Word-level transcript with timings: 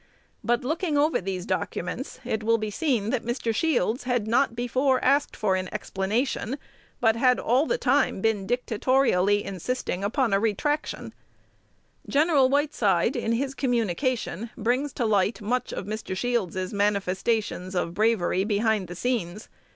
By 0.43 0.55
looking 0.55 0.97
over 0.97 1.21
these 1.21 1.45
documents, 1.45 2.19
it 2.25 2.41
will 2.41 2.57
be 2.57 2.71
seen 2.71 3.11
that 3.11 3.21
Mr. 3.23 3.53
Shields 3.53 4.05
had 4.05 4.25
not 4.27 4.55
before 4.55 4.99
asked 5.05 5.35
for 5.35 5.55
an 5.55 5.69
explanation, 5.71 6.57
but 6.99 7.15
had 7.15 7.37
all 7.39 7.67
the 7.67 7.77
time 7.77 8.19
been 8.19 8.47
dictatorily 8.47 9.43
insisting 9.43 10.03
on 10.03 10.33
a 10.33 10.39
retraction. 10.39 11.13
Gen. 12.09 12.29
Whiteside, 12.29 13.15
in 13.15 13.33
his 13.33 13.53
communication, 13.53 14.49
brings 14.57 14.91
to 14.93 15.05
light 15.05 15.39
much 15.39 15.71
of 15.71 15.85
Mr. 15.85 16.17
Shields's 16.17 16.73
manifestations 16.73 17.75
of 17.75 17.93
bravery 17.93 18.43
behind 18.43 18.87
the 18.87 18.95
scenes. 18.95 19.49